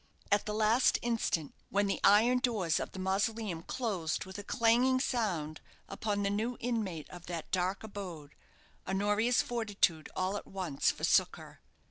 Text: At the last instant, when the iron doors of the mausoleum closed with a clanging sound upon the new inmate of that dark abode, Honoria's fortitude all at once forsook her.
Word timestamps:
At 0.31 0.47
the 0.47 0.53
last 0.55 0.97
instant, 1.03 1.53
when 1.69 1.85
the 1.85 1.99
iron 2.03 2.39
doors 2.39 2.79
of 2.79 2.91
the 2.91 2.97
mausoleum 2.97 3.61
closed 3.61 4.25
with 4.25 4.39
a 4.39 4.43
clanging 4.43 4.99
sound 4.99 5.61
upon 5.87 6.23
the 6.23 6.31
new 6.31 6.57
inmate 6.59 7.07
of 7.11 7.27
that 7.27 7.51
dark 7.51 7.83
abode, 7.83 8.33
Honoria's 8.87 9.43
fortitude 9.43 10.09
all 10.15 10.37
at 10.37 10.47
once 10.47 10.89
forsook 10.89 11.35
her. 11.35 11.61